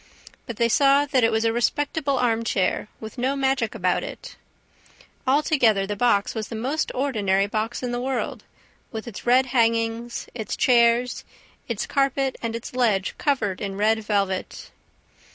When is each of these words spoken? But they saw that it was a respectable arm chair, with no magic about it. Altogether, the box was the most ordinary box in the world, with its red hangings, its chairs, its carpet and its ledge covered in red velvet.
But 0.47 0.57
they 0.57 0.67
saw 0.67 1.05
that 1.05 1.23
it 1.23 1.31
was 1.31 1.45
a 1.45 1.53
respectable 1.53 2.17
arm 2.17 2.43
chair, 2.43 2.87
with 2.99 3.19
no 3.19 3.35
magic 3.35 3.75
about 3.75 4.01
it. 4.03 4.35
Altogether, 5.27 5.85
the 5.85 5.95
box 5.95 6.33
was 6.33 6.47
the 6.47 6.55
most 6.55 6.91
ordinary 6.95 7.45
box 7.45 7.83
in 7.83 7.91
the 7.91 8.01
world, 8.01 8.43
with 8.91 9.07
its 9.07 9.27
red 9.27 9.45
hangings, 9.53 10.25
its 10.33 10.55
chairs, 10.57 11.23
its 11.67 11.85
carpet 11.85 12.35
and 12.41 12.55
its 12.55 12.73
ledge 12.75 13.13
covered 13.19 13.61
in 13.61 13.75
red 13.75 13.99
velvet. 14.03 14.71